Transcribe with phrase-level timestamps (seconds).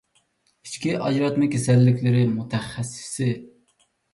[0.69, 3.33] ئىچكى ئاجراتما كېسەللىكلىرى مۇتەخەسسىسى